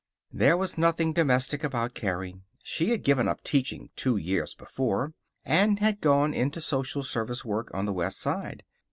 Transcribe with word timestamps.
There 0.33 0.57
was 0.57 0.79
nothing 0.79 1.13
domestic 1.13 1.63
about 1.63 1.93
Carrie. 1.93 2.41
She 2.63 2.89
had 2.89 3.03
given 3.03 3.27
up 3.27 3.43
teaching 3.43 3.91
two 3.95 4.17
years 4.17 4.55
before, 4.55 5.13
and 5.45 5.77
had 5.77 6.01
gone 6.01 6.33
into 6.33 6.59
social 6.59 7.03
service 7.03 7.45
work 7.45 7.69
on 7.71 7.85
the 7.85 7.93
West 7.93 8.19
Side. 8.19 8.63